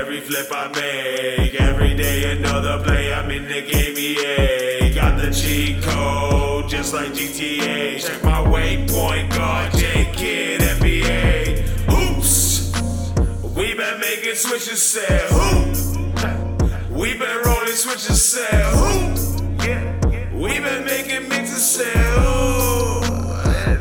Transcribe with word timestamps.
every 0.00 0.20
flip 0.20 0.48
I 0.50 0.68
make. 0.68 1.54
Every 1.60 1.94
day 1.94 2.36
another 2.36 2.82
play, 2.82 3.12
I'm 3.12 3.30
in 3.30 3.44
the 3.44 3.62
game, 3.62 3.96
EA. 3.96 4.92
Got 4.94 5.20
the 5.20 5.30
cheat 5.30 5.82
code, 5.82 6.68
just 6.68 6.92
like 6.92 7.12
GTA. 7.12 8.00
Check 8.04 8.24
my 8.24 8.42
waypoint, 8.42 9.30
guard, 9.30 9.72
J 9.74 10.10
Kid, 10.12 10.60
NBA. 10.62 11.62
Oops, 11.92 12.72
we 13.54 13.74
been 13.74 14.00
making 14.00 14.34
switches, 14.34 14.82
said 14.82 15.30
who? 15.30 15.70
We 16.92 17.16
been 17.16 17.42
rolling 17.44 17.68
switches, 17.68 18.22
said 18.22 18.64
who? 18.74 19.10
We 20.36 20.58
been 20.58 20.84
making 20.84 21.28
mixes, 21.28 21.64
said 21.64 21.96
who? 22.18 23.00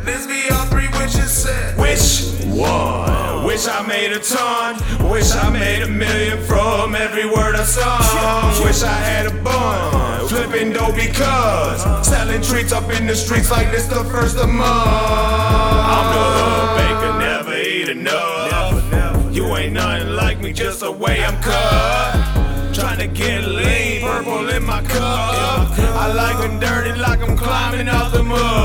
This 0.03 0.27
be 0.27 0.49
all 0.53 0.65
three 0.65 0.89
witches, 0.89 1.31
said 1.31 1.77
which 1.77 2.45
one? 2.45 3.18
Wish 3.45 3.67
I 3.67 3.85
made 3.85 4.11
a 4.11 4.19
ton. 4.19 4.75
Wish 5.09 5.31
I 5.31 5.49
made 5.49 5.83
a 5.83 5.87
million 5.87 6.41
from 6.43 6.95
every 6.95 7.25
word 7.25 7.55
I 7.55 7.63
sung. 7.63 8.65
Wish 8.65 8.83
I 8.83 8.87
had 8.87 9.25
a 9.27 9.43
bun. 9.43 10.27
Flipping 10.27 10.73
dough 10.73 10.93
because 10.93 12.07
selling 12.07 12.41
treats 12.41 12.71
up 12.71 12.89
in 12.91 13.07
the 13.07 13.15
streets 13.15 13.49
like 13.51 13.71
this 13.71 13.87
the 13.87 14.03
first 14.05 14.37
of 14.37 14.49
month. 14.49 14.69
I'm 14.69 16.07
the 16.13 16.25
hood 16.37 16.69
baker, 16.77 17.13
never 17.19 17.57
eat 17.57 17.89
enough. 17.89 19.33
You 19.33 19.45
ain't 19.55 19.73
nothing 19.73 20.09
like 20.15 20.39
me, 20.39 20.53
just 20.53 20.81
the 20.81 20.91
way 20.91 21.23
I'm 21.23 21.41
cut. 21.41 22.73
Trying 22.73 22.99
to 22.99 23.07
get 23.07 23.45
lean, 23.45 24.01
purple 24.01 24.49
in 24.49 24.63
my 24.63 24.81
cup. 24.83 25.71
I 25.79 26.13
like 26.13 26.37
them 26.37 26.59
dirty 26.59 26.99
like 26.99 27.21
I'm 27.21 27.35
climbing 27.35 27.87
out 27.87 28.11
the 28.11 28.23
mud. 28.23 28.58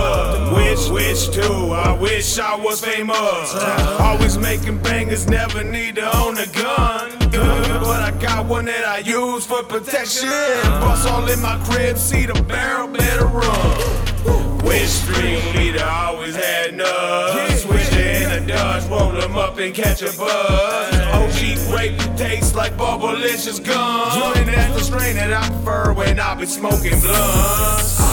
Wish, 0.95 1.27
wish 1.27 1.37
too, 1.37 1.73
I 1.73 1.99
wish 1.99 2.39
I 2.39 2.55
was 2.55 2.81
famous. 2.81 3.53
Always 3.99 4.39
making 4.39 4.79
bangers, 4.79 5.27
never 5.27 5.65
need 5.65 5.97
to 5.97 6.19
own 6.19 6.39
a 6.39 6.47
gun. 6.47 7.11
But 7.31 8.01
I 8.01 8.17
got 8.21 8.47
one 8.47 8.67
that 8.67 8.85
I 8.85 8.99
use 8.99 9.45
for 9.45 9.65
protection. 9.65 10.29
Bust 10.29 11.09
all 11.09 11.29
in 11.29 11.41
my 11.43 11.59
crib, 11.65 11.99
see 11.99 12.27
the 12.27 12.41
barrel, 12.45 12.87
better 12.87 13.27
run. 13.27 14.65
Wish 14.65 14.89
stream 14.89 15.57
leader 15.57 15.85
always 15.85 16.37
had 16.37 16.75
nuts. 16.77 17.65
It 17.67 18.23
in 18.23 18.45
a 18.45 18.47
Dodge, 18.47 18.89
roll 18.89 19.11
them 19.11 19.37
up 19.37 19.59
and 19.59 19.75
catch 19.75 20.01
a 20.03 20.17
buzz. 20.17 20.95
OG 20.95 21.71
grape 21.71 21.99
tastes 22.17 22.55
like 22.55 22.77
Bubblicious 22.77 23.65
gum. 23.65 24.37
And 24.37 24.49
that's 24.49 24.75
the 24.75 24.85
strain 24.85 25.17
that 25.17 25.33
I 25.33 25.49
prefer 25.49 25.93
when 25.93 26.21
I 26.21 26.35
be 26.37 26.47
smoking 26.47 27.01
blunts. 27.01 28.04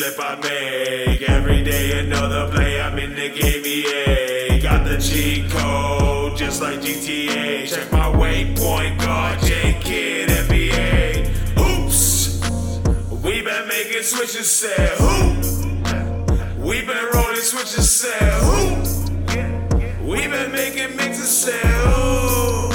Flip 0.00 0.16
I 0.18 0.34
make. 0.36 1.22
Every 1.28 1.62
day 1.62 1.98
another 2.00 2.50
play, 2.50 2.80
I'm 2.80 2.98
in 2.98 3.14
the 3.14 3.28
game, 3.28 3.64
EA. 3.64 4.60
Got 4.60 4.84
the 4.86 4.96
cheat 4.96 5.50
code, 5.50 6.38
just 6.38 6.62
like 6.62 6.80
GTA. 6.80 7.68
Check 7.68 7.92
my 7.92 8.06
waypoint, 8.06 8.98
guard, 8.98 9.38
J 9.40 9.78
Kid, 9.80 10.30
NBA. 10.30 11.28
Oops. 11.58 12.40
We 13.22 13.42
been 13.42 13.68
making 13.68 14.02
switches, 14.02 14.50
said 14.50 14.96
who? 14.98 15.34
We 16.58 16.80
been 16.80 17.06
rolling 17.12 17.36
switches, 17.36 17.90
said 17.90 18.32
who? 18.44 18.76
We 20.02 20.26
been 20.28 20.52
making 20.52 20.96
mixes, 20.96 21.30
said 21.30 21.64
who? 21.64 22.70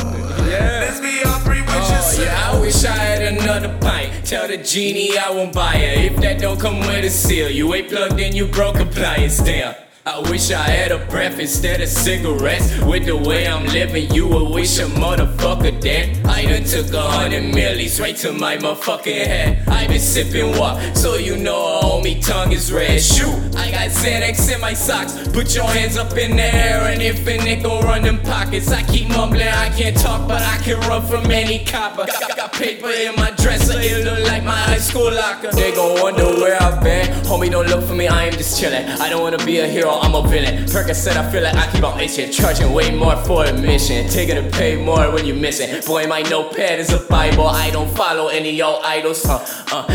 Let's 0.45 1.00
be 1.00 1.23
all 1.26 1.39
three 1.39 1.62
witches, 1.62 2.20
Oh, 2.20 2.23
yeah, 2.23 2.52
I 2.52 2.60
wish 2.60 2.86
I 2.86 2.95
had 2.95 3.22
another 3.34 3.76
pint. 3.80 4.05
Tell 4.26 4.48
the 4.48 4.58
genie 4.58 5.16
I 5.20 5.30
won't 5.30 5.54
buy 5.54 5.76
it. 5.76 6.12
If 6.12 6.20
that 6.22 6.40
don't 6.40 6.59
come 6.59 6.80
with 6.80 7.05
a 7.05 7.11
seal, 7.11 7.48
you 7.52 7.72
ain't 7.76 7.89
plugged 7.89 8.20
in, 8.20 8.36
you 8.36 8.48
broke 8.48 8.80
appliance. 8.80 9.38
Damn. 9.38 9.85
I 10.08 10.20
wish 10.30 10.52
I 10.52 10.61
had 10.61 10.92
a 10.92 11.04
breath 11.08 11.39
instead 11.39 11.82
of 11.82 11.89
cigarettes. 11.89 12.80
With 12.82 13.08
the 13.08 13.17
way 13.17 13.48
I'm 13.48 13.66
living, 13.66 14.14
you 14.14 14.27
would 14.27 14.54
wish 14.54 14.77
a 14.77 14.83
motherfucker 14.83 15.82
dead. 15.82 16.23
I 16.27 16.45
done 16.45 16.64
took 16.64 16.93
a 16.93 17.02
hundred 17.02 17.55
millies 17.55 17.99
right 17.99 18.16
to 18.17 18.32
my 18.32 18.55
motherfucking 18.58 19.26
head. 19.26 19.67
I 19.67 19.88
been 19.88 19.99
sipping 19.99 20.60
water, 20.60 20.93
so 20.93 21.16
you 21.16 21.38
know 21.38 21.80
a 21.80 21.83
homie 21.83 22.23
tongue 22.23 22.52
is 22.52 22.71
red. 22.71 23.02
Shoot, 23.02 23.55
I 23.55 23.71
got 23.71 23.89
Xanax 23.89 24.54
in 24.54 24.61
my 24.61 24.73
socks. 24.73 25.27
Put 25.30 25.55
your 25.55 25.66
hands 25.66 25.98
up 25.98 26.16
in 26.16 26.36
the 26.36 26.54
air, 26.54 26.82
and 26.82 27.02
if 27.02 27.26
a 27.26 27.39
nigga 27.39 27.82
run 27.82 28.04
them 28.04 28.20
pockets, 28.22 28.72
I 28.72 28.83
keep 28.83 29.10
mumbling. 29.10 29.48
I 29.48 29.70
can't 29.70 29.98
talk, 29.98 30.27
but 30.27 30.43
I 30.43 30.58
can 30.58 30.80
run 30.82 31.02
from 31.08 31.32
any 31.32 31.66
copper. 31.66 32.05
Got, 32.05 32.37
got 32.37 32.54
paper 32.54 32.92
in 32.92 33.16
my 33.16 33.32
dresser, 33.37 33.80
it 33.80 34.05
look 34.05 34.23
like 34.27 34.43
my 34.43 34.52
high 34.52 34.77
school 34.77 35.11
locker. 35.11 35.52
They 35.52 35.72
gon' 35.72 35.99
wonder 35.99 36.26
where 36.26 36.61
I've 36.61 36.83
been. 36.83 37.08
Homie, 37.26 37.49
don't 37.49 37.67
look 37.67 37.83
for 37.86 37.95
me, 37.95 38.08
I 38.08 38.26
am 38.26 38.33
just 38.33 38.61
chillin'. 38.61 38.99
I 38.99 39.10
don't 39.10 39.23
wanna 39.23 39.43
be 39.43 39.60
a 39.60 39.67
hero, 39.67 39.95
I'm 40.02 40.16
a 40.16 40.28
villain. 40.28 40.66
Percocet, 40.66 41.16
I 41.16 41.32
feel 41.32 41.44
like 41.44 41.56
I 41.56 41.72
keep 41.72 41.83
on 41.83 42.00
itching. 42.00 42.32
Charging 42.32 42.73
way 42.73 42.95
more 42.95 43.16
for 43.26 43.45
admission. 43.45 44.10
Taking 44.10 44.36
to 44.36 44.50
pay 44.52 44.76
more 44.76 45.11
when 45.11 45.26
you're 45.26 45.36
missing. 45.36 45.82
Boy, 45.86 46.08
my 46.08 46.22
notepad 46.23 46.80
is 46.80 46.92
a 46.92 47.00
Bible. 47.08 47.48
I 47.48 47.72
don't 47.72 47.89
follow 47.95 48.28
any 48.28 48.52
your 48.52 48.80
idols. 48.86 49.26
Uh, 49.26 49.38
uh, 49.72 49.88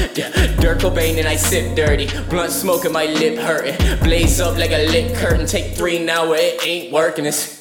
Kurt 0.60 0.78
Cobain 0.80 1.18
and 1.18 1.28
I 1.28 1.36
sip 1.36 1.76
dirty. 1.76 2.08
Blunt 2.28 2.52
smoking, 2.52 2.92
my 2.92 3.06
lip 3.06 3.38
hurting. 3.38 3.76
Blaze 4.00 4.40
up 4.40 4.56
like 4.56 4.72
a 4.72 4.86
lit 4.90 5.16
curtain. 5.16 5.46
Take 5.46 5.76
three 5.76 5.98
now, 6.04 6.32
it 6.32 6.66
ain't 6.66 6.92
working. 6.92 7.26
It's 7.26 7.59